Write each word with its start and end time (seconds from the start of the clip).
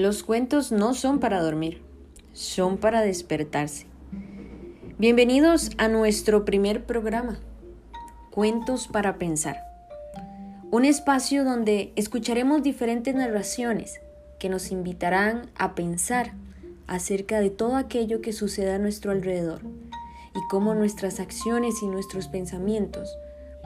Los 0.00 0.22
cuentos 0.22 0.72
no 0.72 0.94
son 0.94 1.20
para 1.20 1.42
dormir, 1.42 1.82
son 2.32 2.78
para 2.78 3.02
despertarse. 3.02 3.84
Bienvenidos 4.96 5.72
a 5.76 5.88
nuestro 5.88 6.46
primer 6.46 6.86
programa, 6.86 7.38
Cuentos 8.30 8.88
para 8.88 9.18
Pensar. 9.18 9.58
Un 10.70 10.86
espacio 10.86 11.44
donde 11.44 11.92
escucharemos 11.96 12.62
diferentes 12.62 13.14
narraciones 13.14 14.00
que 14.38 14.48
nos 14.48 14.70
invitarán 14.70 15.50
a 15.54 15.74
pensar 15.74 16.32
acerca 16.86 17.38
de 17.40 17.50
todo 17.50 17.76
aquello 17.76 18.22
que 18.22 18.32
sucede 18.32 18.72
a 18.72 18.78
nuestro 18.78 19.10
alrededor 19.10 19.60
y 20.34 20.40
cómo 20.48 20.74
nuestras 20.74 21.20
acciones 21.20 21.82
y 21.82 21.88
nuestros 21.88 22.26
pensamientos 22.26 23.14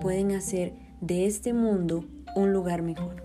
pueden 0.02 0.32
hacer 0.32 0.72
de 1.00 1.26
este 1.26 1.52
mundo 1.52 2.04
un 2.34 2.52
lugar 2.52 2.82
mejor. 2.82 3.22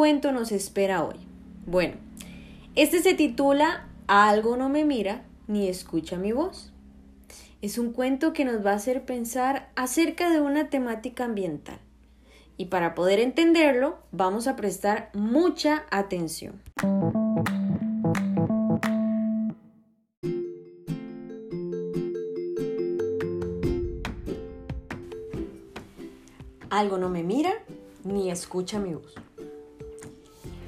Cuento 0.00 0.32
nos 0.32 0.50
espera 0.50 1.04
hoy? 1.04 1.16
Bueno, 1.66 1.96
este 2.74 3.02
se 3.02 3.12
titula 3.12 3.86
Algo 4.06 4.56
no 4.56 4.70
me 4.70 4.86
mira 4.86 5.26
ni 5.46 5.68
escucha 5.68 6.16
mi 6.16 6.32
voz. 6.32 6.72
Es 7.60 7.76
un 7.76 7.92
cuento 7.92 8.32
que 8.32 8.46
nos 8.46 8.64
va 8.64 8.70
a 8.70 8.76
hacer 8.76 9.04
pensar 9.04 9.70
acerca 9.76 10.30
de 10.30 10.40
una 10.40 10.70
temática 10.70 11.26
ambiental. 11.26 11.80
Y 12.56 12.64
para 12.66 12.94
poder 12.94 13.20
entenderlo, 13.20 13.98
vamos 14.10 14.46
a 14.46 14.56
prestar 14.56 15.10
mucha 15.12 15.84
atención. 15.90 16.62
Algo 26.70 26.96
no 26.96 27.10
me 27.10 27.22
mira 27.22 27.52
ni 28.02 28.30
escucha 28.30 28.78
mi 28.78 28.94
voz. 28.94 29.14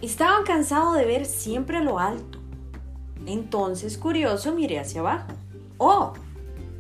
Estaba 0.03 0.43
cansado 0.43 0.95
de 0.95 1.05
ver 1.05 1.25
siempre 1.25 1.81
lo 1.81 2.01
alto. 2.01 2.41
Entonces, 3.25 3.97
curioso, 3.97 4.53
miré 4.53 4.81
hacia 4.81 5.01
abajo. 5.01 5.29
¡Oh! 5.79 6.13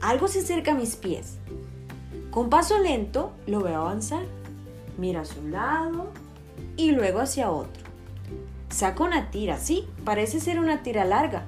Algo 0.01 0.27
se 0.27 0.41
acerca 0.41 0.73
a 0.73 0.75
mis 0.75 0.97
pies. 0.97 1.39
Con 2.33 2.51
paso 2.51 2.79
lento 2.79 3.31
lo 3.47 3.61
veo 3.61 3.83
avanzar. 3.83 4.25
Mira 4.99 5.21
hacia 5.21 5.41
un 5.41 5.53
lado 5.53 6.07
y 6.77 6.91
luego 6.91 7.21
hacia 7.21 7.53
otro. 7.53 7.85
Saca 8.71 9.05
una 9.05 9.31
tira, 9.31 9.57
sí, 9.57 9.87
parece 10.05 10.41
ser 10.41 10.59
una 10.59 10.83
tira 10.83 11.05
larga. 11.05 11.45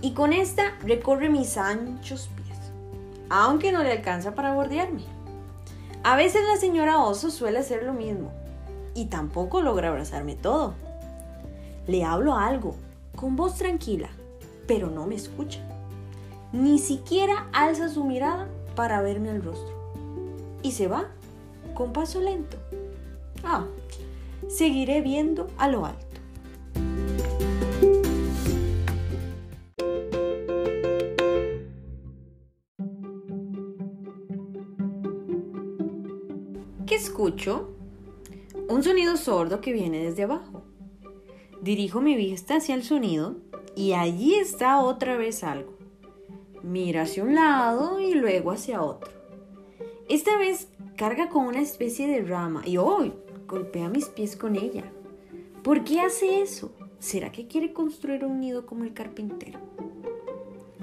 Y 0.00 0.12
con 0.12 0.32
esta 0.32 0.76
recorre 0.82 1.28
mis 1.28 1.56
anchos 1.56 2.28
pies, 2.34 2.58
aunque 3.30 3.70
no 3.70 3.84
le 3.84 3.92
alcanza 3.92 4.34
para 4.34 4.54
bordearme. 4.54 5.04
A 6.02 6.16
veces 6.16 6.42
la 6.48 6.56
señora 6.56 6.98
oso 6.98 7.30
suele 7.30 7.60
hacer 7.60 7.84
lo 7.84 7.92
mismo 7.92 8.32
y 8.92 9.04
tampoco 9.04 9.62
logra 9.62 9.90
abrazarme 9.90 10.34
todo. 10.34 10.74
Le 11.86 12.02
hablo 12.04 12.34
algo, 12.34 12.74
con 13.14 13.36
voz 13.36 13.54
tranquila, 13.56 14.08
pero 14.66 14.90
no 14.90 15.06
me 15.06 15.14
escucha. 15.14 15.60
Ni 16.52 16.80
siquiera 16.80 17.48
alza 17.52 17.88
su 17.88 18.02
mirada 18.02 18.48
para 18.74 19.02
verme 19.02 19.30
al 19.30 19.42
rostro. 19.42 19.72
Y 20.62 20.72
se 20.72 20.88
va, 20.88 21.06
con 21.74 21.92
paso 21.92 22.20
lento. 22.20 22.56
Ah, 23.44 23.64
seguiré 24.48 25.00
viendo 25.00 25.46
a 25.58 25.68
lo 25.68 25.86
alto. 25.86 26.06
¿Qué 36.84 36.96
escucho? 36.96 37.70
Un 38.68 38.82
sonido 38.82 39.16
sordo 39.16 39.60
que 39.60 39.72
viene 39.72 40.02
desde 40.04 40.24
abajo. 40.24 40.55
Dirijo 41.66 42.00
mi 42.00 42.14
vista 42.14 42.58
hacia 42.58 42.76
el 42.76 42.84
sonido 42.84 43.38
y 43.74 43.94
allí 43.94 44.36
está 44.36 44.78
otra 44.78 45.16
vez 45.16 45.42
algo. 45.42 45.72
Mira 46.62 47.02
hacia 47.02 47.24
un 47.24 47.34
lado 47.34 47.98
y 47.98 48.14
luego 48.14 48.52
hacia 48.52 48.84
otro. 48.84 49.10
Esta 50.08 50.38
vez 50.38 50.68
carga 50.96 51.28
con 51.28 51.44
una 51.44 51.60
especie 51.60 52.06
de 52.06 52.22
rama 52.22 52.62
y 52.64 52.76
hoy 52.76 53.14
golpea 53.48 53.88
mis 53.88 54.06
pies 54.06 54.36
con 54.36 54.54
ella. 54.54 54.84
¿Por 55.64 55.82
qué 55.82 56.02
hace 56.02 56.40
eso? 56.40 56.70
¿Será 57.00 57.32
que 57.32 57.48
quiere 57.48 57.72
construir 57.72 58.24
un 58.24 58.38
nido 58.38 58.64
como 58.64 58.84
el 58.84 58.94
carpintero? 58.94 59.58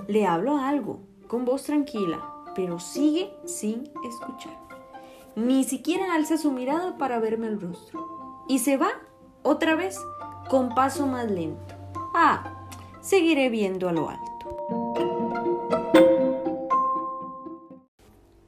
Le 0.09 0.25
hablo 0.25 0.57
algo, 0.57 0.99
con 1.27 1.45
voz 1.45 1.63
tranquila, 1.63 2.43
pero 2.55 2.79
sigue 2.79 3.31
sin 3.45 3.89
escuchar. 4.05 4.59
Ni 5.37 5.63
siquiera 5.63 6.13
alza 6.13 6.37
su 6.37 6.51
mirada 6.51 6.97
para 6.97 7.19
verme 7.19 7.47
el 7.47 7.61
rostro. 7.61 8.05
Y 8.49 8.59
se 8.59 8.75
va, 8.75 8.89
otra 9.43 9.75
vez, 9.75 9.97
con 10.49 10.73
paso 10.75 11.07
más 11.07 11.29
lento. 11.29 11.75
Ah, 12.13 12.67
seguiré 13.01 13.49
viendo 13.49 13.89
a 13.89 13.93
lo 13.93 14.09
alto. 14.09 14.23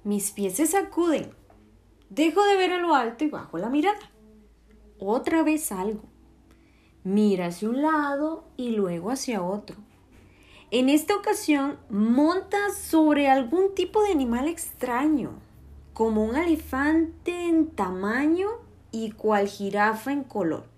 Mis 0.03 0.31
pies 0.31 0.55
se 0.57 0.67
sacuden. 0.67 1.31
Dejo 2.09 2.45
de 2.45 2.55
ver 2.55 2.73
a 2.73 2.77
lo 2.77 2.93
alto 2.93 3.23
y 3.23 3.29
bajo 3.29 3.57
la 3.57 3.69
mirada. 3.69 4.11
Otra 4.99 5.43
vez 5.43 5.71
algo. 5.71 6.03
Mira 7.03 7.47
hacia 7.47 7.69
un 7.69 7.81
lado 7.81 8.45
y 8.55 8.69
luego 8.71 9.11
hacia 9.11 9.43
otro. 9.43 9.77
En 10.71 10.89
esta 10.89 11.15
ocasión 11.15 11.77
monta 11.89 12.57
sobre 12.71 13.29
algún 13.29 13.73
tipo 13.75 14.03
de 14.03 14.11
animal 14.11 14.47
extraño, 14.47 15.31
como 15.93 16.23
un 16.23 16.35
elefante 16.35 17.47
en 17.47 17.67
tamaño 17.67 18.49
y 18.91 19.11
cual 19.11 19.47
jirafa 19.47 20.11
en 20.11 20.23
color. 20.23 20.74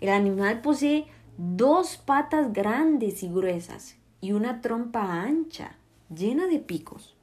El 0.00 0.10
animal 0.10 0.60
posee 0.60 1.06
dos 1.38 1.96
patas 1.96 2.52
grandes 2.52 3.22
y 3.22 3.28
gruesas 3.28 3.96
y 4.20 4.32
una 4.32 4.60
trompa 4.60 5.22
ancha, 5.22 5.76
llena 6.14 6.46
de 6.46 6.58
picos. 6.58 7.16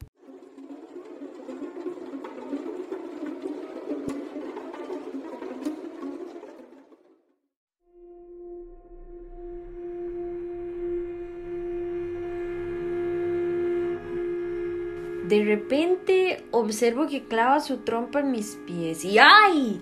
De 15.28 15.44
repente 15.46 16.46
observo 16.52 17.08
que 17.08 17.24
clava 17.24 17.60
su 17.60 17.78
trompa 17.78 18.20
en 18.20 18.32
mis 18.32 18.56
pies 18.68 19.04
y 19.04 19.18
¡ay! 19.18 19.82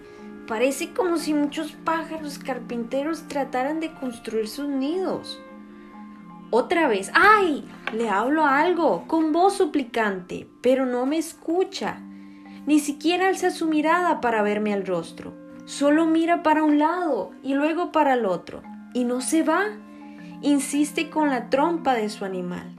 Parece 0.51 0.91
como 0.91 1.15
si 1.15 1.33
muchos 1.33 1.71
pájaros 1.71 2.37
carpinteros 2.37 3.25
trataran 3.29 3.79
de 3.79 3.93
construir 3.93 4.49
sus 4.49 4.67
nidos. 4.67 5.39
Otra 6.49 6.89
vez, 6.89 7.09
¡ay! 7.13 7.63
Le 7.93 8.09
hablo 8.09 8.43
algo, 8.43 9.07
con 9.07 9.31
voz 9.31 9.53
suplicante, 9.55 10.49
pero 10.59 10.85
no 10.85 11.05
me 11.05 11.17
escucha. 11.17 12.01
Ni 12.65 12.79
siquiera 12.79 13.29
alza 13.29 13.49
su 13.49 13.65
mirada 13.65 14.19
para 14.19 14.41
verme 14.41 14.73
al 14.73 14.85
rostro. 14.85 15.33
Solo 15.63 16.05
mira 16.05 16.43
para 16.43 16.63
un 16.63 16.79
lado 16.79 17.31
y 17.41 17.53
luego 17.53 17.93
para 17.93 18.15
el 18.15 18.25
otro. 18.25 18.61
Y 18.93 19.05
no 19.05 19.21
se 19.21 19.43
va. 19.43 19.67
Insiste 20.41 21.09
con 21.09 21.29
la 21.29 21.49
trompa 21.49 21.93
de 21.93 22.09
su 22.09 22.25
animal. 22.25 22.75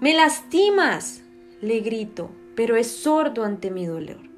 ¡Me 0.00 0.14
lastimas! 0.14 1.22
Le 1.60 1.80
grito, 1.80 2.30
pero 2.56 2.76
es 2.76 2.90
sordo 2.90 3.44
ante 3.44 3.70
mi 3.70 3.84
dolor. 3.84 4.33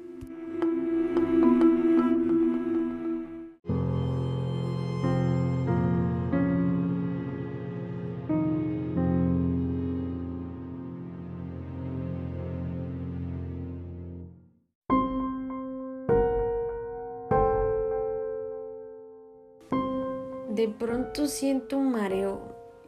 De 20.57 20.67
pronto 20.67 21.27
siento 21.27 21.77
un 21.77 21.91
mareo, 21.91 22.41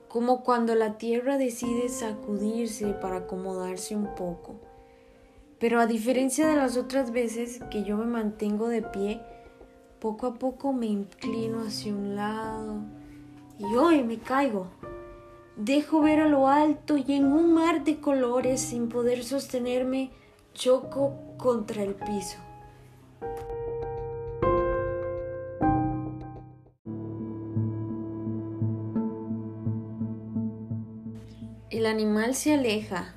como 0.08 0.44
cuando 0.44 0.74
la 0.74 0.98
tierra 0.98 1.38
decide 1.38 1.88
sacudirse 1.90 2.94
para 2.94 3.18
acomodarse 3.18 3.96
un 3.96 4.16
poco. 4.16 4.56
Pero 5.60 5.80
a 5.80 5.86
diferencia 5.86 6.48
de 6.48 6.56
las 6.56 6.78
otras 6.78 7.12
veces 7.12 7.60
que 7.70 7.84
yo 7.84 7.96
me 7.98 8.06
mantengo 8.06 8.70
de 8.70 8.82
pie, 8.82 9.22
poco 10.00 10.26
a 10.26 10.34
poco 10.34 10.74
me 10.74 10.88
inclino 10.88 11.62
hacia 11.62 11.94
un 11.94 12.16
lado 12.16 12.80
y 13.60 13.66
hoy 13.76 14.04
me 14.04 14.18
caigo. 14.18 14.66
Dejo 15.56 16.02
ver 16.02 16.22
a 16.22 16.28
lo 16.28 16.48
alto 16.48 16.98
y 16.98 17.14
en 17.14 17.32
un 17.32 17.54
mar 17.54 17.84
de 17.84 18.00
colores 18.00 18.62
sin 18.62 18.90
poder 18.90 19.24
sostenerme 19.24 20.10
choco 20.56 21.14
contra 21.38 21.84
el 21.84 21.94
piso. 21.94 22.49
Animal 31.90 32.36
se 32.36 32.54
aleja. 32.54 33.14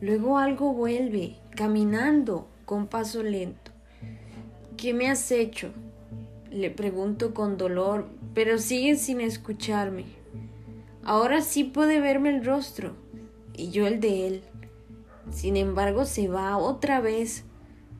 Luego 0.00 0.38
algo 0.38 0.72
vuelve, 0.72 1.36
caminando 1.54 2.48
con 2.64 2.86
paso 2.86 3.22
lento. 3.22 3.70
¿Qué 4.76 4.94
me 4.94 5.10
has 5.10 5.30
hecho? 5.30 5.70
Le 6.50 6.70
pregunto 6.70 7.34
con 7.34 7.56
dolor, 7.56 8.08
pero 8.34 8.58
sigue 8.58 8.96
sin 8.96 9.20
escucharme. 9.20 10.04
Ahora 11.04 11.40
sí 11.40 11.64
puede 11.64 12.00
verme 12.00 12.30
el 12.30 12.44
rostro 12.44 12.94
y 13.54 13.70
yo 13.70 13.86
el 13.86 14.00
de 14.00 14.26
él. 14.26 14.42
Sin 15.30 15.56
embargo, 15.56 16.04
se 16.04 16.28
va 16.28 16.56
otra 16.56 17.00
vez, 17.00 17.44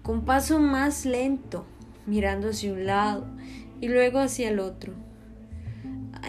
con 0.03 0.25
paso 0.25 0.59
más 0.59 1.05
lento, 1.05 1.65
mirando 2.07 2.49
hacia 2.49 2.73
un 2.73 2.87
lado 2.87 3.27
y 3.81 3.89
luego 3.89 4.19
hacia 4.19 4.51
el 4.51 4.59
otro. 4.59 4.93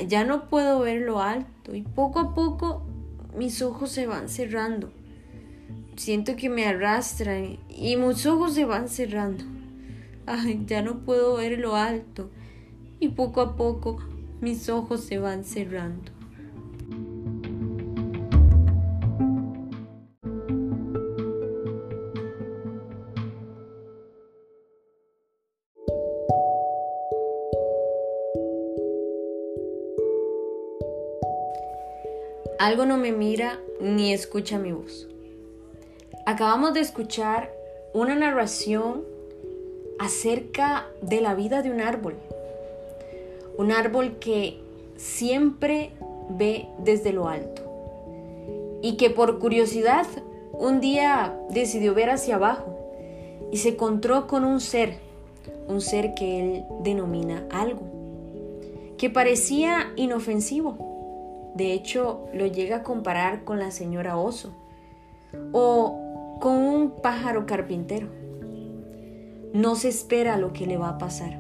Ya 0.08 0.24
no 0.24 0.50
puedo 0.50 0.80
ver 0.80 1.02
lo 1.02 1.22
alto 1.22 1.76
y 1.76 1.82
poco 1.82 2.20
a 2.20 2.34
poco 2.34 2.84
mis 3.36 3.62
ojos 3.62 3.92
se 3.92 4.08
van 4.08 4.30
cerrando. 4.30 4.92
Siento 5.96 6.36
que 6.36 6.50
me 6.50 6.66
arrastran 6.66 7.58
y 7.70 7.96
mis 7.98 8.26
ojos 8.26 8.54
se 8.54 8.66
van 8.66 8.90
cerrando. 8.90 9.44
Ay, 10.26 10.64
ya 10.66 10.82
no 10.82 11.00
puedo 11.00 11.36
ver 11.36 11.60
lo 11.60 11.76
alto 11.76 12.30
y 13.00 13.10
poco 13.10 13.42
a 13.42 13.56
poco 13.56 13.98
mis 14.40 14.70
ojos 14.70 15.04
se 15.04 15.20
van 15.20 15.44
cerrando. 15.44 16.13
Algo 32.64 32.86
no 32.86 32.96
me 32.96 33.12
mira 33.12 33.60
ni 33.82 34.14
escucha 34.14 34.58
mi 34.58 34.72
voz. 34.72 35.10
Acabamos 36.26 36.74
de 36.74 36.80
escuchar 36.80 37.52
una 37.94 38.16
narración 38.16 39.04
acerca 40.00 40.88
de 41.02 41.20
la 41.20 41.36
vida 41.36 41.62
de 41.62 41.72
un 41.72 41.82
árbol. 41.82 42.16
Un 43.58 43.74
árbol 43.74 44.18
que 44.18 44.62
siempre 44.96 45.92
ve 46.30 46.70
desde 46.78 47.12
lo 47.12 47.28
alto 47.28 47.64
y 48.82 48.96
que 48.96 49.10
por 49.10 49.40
curiosidad 49.40 50.08
un 50.54 50.80
día 50.80 51.38
decidió 51.50 51.94
ver 51.94 52.12
hacia 52.12 52.36
abajo 52.36 52.80
y 53.52 53.58
se 53.58 53.72
encontró 53.72 54.26
con 54.26 54.46
un 54.46 54.62
ser, 54.62 55.00
un 55.68 55.82
ser 55.82 56.14
que 56.14 56.40
él 56.40 56.64
denomina 56.80 57.46
algo, 57.52 57.82
que 58.98 59.10
parecía 59.10 59.92
inofensivo 59.98 60.93
de 61.56 61.74
hecho, 61.74 62.26
lo 62.34 62.48
llega 62.48 62.78
a 62.78 62.84
comparar 62.84 63.44
con 63.44 63.60
la 63.60 63.70
señora 63.70 64.18
oso 64.18 64.54
o 65.52 66.38
con 66.40 66.56
un 66.58 66.92
pájaro 67.02 67.46
carpintero. 67.46 68.08
No 69.54 69.76
se 69.76 69.90
espera 69.90 70.38
lo 70.38 70.52
que 70.52 70.66
le 70.66 70.78
va 70.78 70.90
a 70.90 70.98
pasar. 70.98 71.40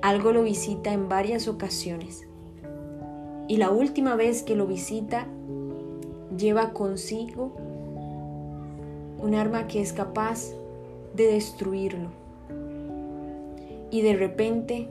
Algo 0.00 0.32
lo 0.32 0.42
visita 0.42 0.92
en 0.94 1.10
varias 1.10 1.46
ocasiones. 1.46 2.26
Y 3.48 3.58
la 3.58 3.70
última 3.70 4.16
vez 4.16 4.42
que 4.42 4.56
lo 4.56 4.66
visita, 4.66 5.26
lleva 6.36 6.72
consigo 6.72 7.52
un 9.18 9.34
arma 9.34 9.66
que 9.66 9.82
es 9.82 9.92
capaz 9.92 10.52
de 11.14 11.26
destruirlo. 11.26 12.08
Y 13.90 14.00
de 14.00 14.16
repente, 14.16 14.88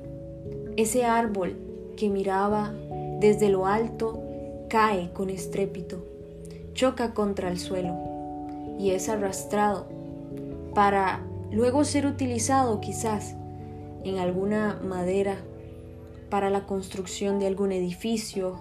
ese 0.77 1.05
árbol 1.05 1.57
que 1.97 2.09
miraba 2.09 2.73
desde 3.19 3.49
lo 3.49 3.65
alto 3.65 4.21
cae 4.69 5.11
con 5.13 5.29
estrépito, 5.29 6.03
choca 6.73 7.13
contra 7.13 7.49
el 7.49 7.59
suelo 7.59 7.95
y 8.79 8.91
es 8.91 9.09
arrastrado 9.09 9.87
para 10.73 11.21
luego 11.51 11.85
ser 11.85 12.05
utilizado 12.05 12.81
quizás 12.81 13.35
en 14.03 14.19
alguna 14.19 14.79
madera 14.83 15.37
para 16.29 16.49
la 16.49 16.65
construcción 16.65 17.39
de 17.39 17.47
algún 17.47 17.71
edificio, 17.71 18.59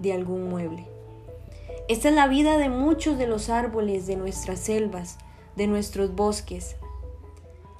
de 0.00 0.12
algún 0.12 0.48
mueble. 0.48 0.84
Esta 1.88 2.08
es 2.08 2.14
la 2.14 2.28
vida 2.28 2.58
de 2.58 2.68
muchos 2.68 3.18
de 3.18 3.26
los 3.26 3.48
árboles 3.48 4.06
de 4.06 4.16
nuestras 4.16 4.58
selvas, 4.58 5.18
de 5.56 5.66
nuestros 5.66 6.14
bosques. 6.14 6.76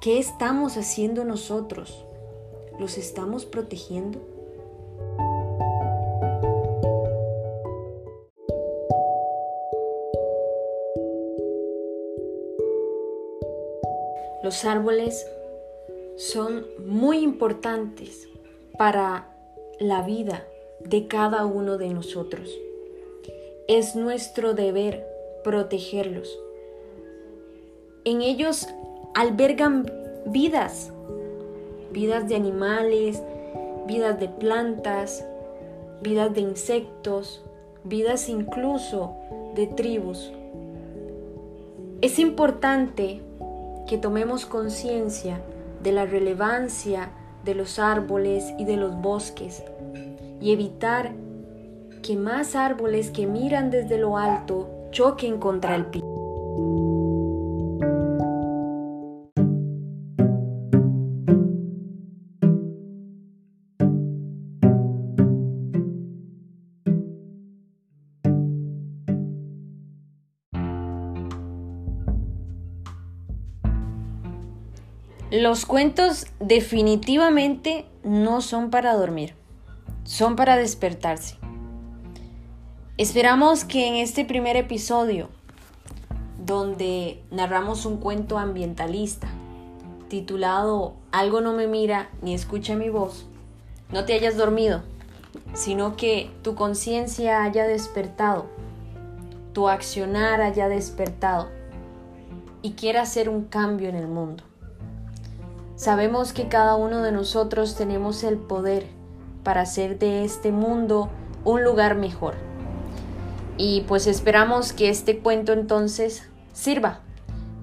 ¿Qué 0.01 0.19
estamos 0.19 0.77
haciendo 0.77 1.25
nosotros? 1.25 2.05
¿Los 2.79 2.97
estamos 2.97 3.45
protegiendo? 3.45 4.34
Los 14.55 14.63
árboles 14.63 15.27
son 16.15 16.65
muy 16.87 17.17
importantes 17.17 18.29
para 18.77 19.27
la 19.81 20.01
vida 20.01 20.47
de 20.79 21.09
cada 21.09 21.45
uno 21.45 21.77
de 21.77 21.89
nosotros. 21.89 22.57
Es 23.67 23.97
nuestro 23.97 24.53
deber 24.53 25.05
protegerlos. 25.43 26.39
En 28.05 28.21
ellos 28.21 28.69
albergan 29.13 29.91
vidas, 30.25 30.93
vidas 31.91 32.29
de 32.29 32.35
animales, 32.37 33.21
vidas 33.85 34.17
de 34.21 34.29
plantas, 34.29 35.27
vidas 36.01 36.33
de 36.33 36.39
insectos, 36.39 37.43
vidas 37.83 38.29
incluso 38.29 39.15
de 39.53 39.67
tribus. 39.67 40.31
Es 41.99 42.19
importante 42.19 43.21
que 43.87 43.97
tomemos 43.97 44.45
conciencia 44.45 45.41
de 45.81 45.91
la 45.91 46.05
relevancia 46.05 47.09
de 47.43 47.55
los 47.55 47.79
árboles 47.79 48.53
y 48.57 48.65
de 48.65 48.77
los 48.77 48.95
bosques 48.95 49.63
y 50.41 50.51
evitar 50.51 51.13
que 52.01 52.15
más 52.15 52.55
árboles 52.55 53.11
que 53.11 53.27
miran 53.27 53.71
desde 53.71 53.97
lo 53.97 54.17
alto 54.17 54.69
choquen 54.91 55.39
contra 55.39 55.75
el 55.75 55.85
piso. 55.85 56.04
Los 75.41 75.65
cuentos 75.65 76.27
definitivamente 76.39 77.85
no 78.05 78.39
son 78.39 78.69
para 78.69 78.93
dormir, 78.95 79.35
son 80.05 80.37
para 80.37 80.55
despertarse. 80.55 81.35
Esperamos 82.97 83.65
que 83.65 83.89
en 83.89 83.95
este 83.95 84.23
primer 84.23 84.55
episodio, 84.55 85.27
donde 86.45 87.21
narramos 87.31 87.85
un 87.85 87.97
cuento 87.97 88.37
ambientalista, 88.37 89.27
titulado 90.07 90.93
Algo 91.11 91.41
no 91.41 91.51
me 91.51 91.67
mira 91.67 92.09
ni 92.21 92.33
escucha 92.33 92.77
mi 92.77 92.87
voz, 92.87 93.25
no 93.91 94.05
te 94.05 94.13
hayas 94.13 94.37
dormido, 94.37 94.83
sino 95.53 95.97
que 95.97 96.31
tu 96.43 96.55
conciencia 96.55 97.43
haya 97.43 97.67
despertado, 97.67 98.45
tu 99.51 99.67
accionar 99.67 100.39
haya 100.39 100.69
despertado 100.69 101.49
y 102.61 102.71
quiera 102.71 103.01
hacer 103.01 103.27
un 103.27 103.43
cambio 103.43 103.89
en 103.89 103.95
el 103.97 104.07
mundo. 104.07 104.45
Sabemos 105.85 106.33
que 106.33 106.47
cada 106.47 106.75
uno 106.77 107.03
de 107.03 107.11
nosotros 107.11 107.75
tenemos 107.75 108.23
el 108.23 108.39
poder 108.39 108.87
para 109.43 109.61
hacer 109.61 109.99
de 109.99 110.25
este 110.25 110.51
mundo 110.51 111.11
un 111.43 111.63
lugar 111.63 111.93
mejor. 111.93 112.33
Y 113.59 113.81
pues 113.81 114.07
esperamos 114.07 114.73
que 114.73 114.89
este 114.89 115.19
cuento 115.19 115.53
entonces 115.53 116.27
sirva 116.53 117.01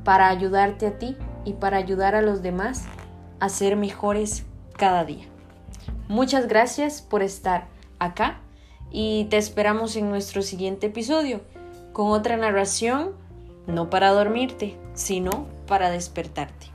para 0.05 0.29
ayudarte 0.29 0.87
a 0.87 0.99
ti 1.00 1.17
y 1.45 1.55
para 1.55 1.79
ayudar 1.79 2.14
a 2.14 2.23
los 2.23 2.43
demás 2.43 2.85
a 3.41 3.49
ser 3.49 3.75
mejores 3.75 4.45
cada 4.79 5.05
día. 5.05 5.25
Muchas 6.07 6.47
gracias 6.47 7.02
por 7.02 7.25
estar 7.25 7.67
acá 7.99 8.38
y 8.93 9.25
te 9.31 9.37
esperamos 9.37 9.97
en 9.97 10.11
nuestro 10.11 10.43
siguiente 10.43 10.87
episodio 10.87 11.41
con 11.93 12.12
otra 12.12 12.37
narración, 12.37 13.17
no 13.67 13.91
para 13.91 14.11
dormirte, 14.11 14.79
sino 14.95 15.49
para 15.67 15.91
despertarte. 15.91 16.73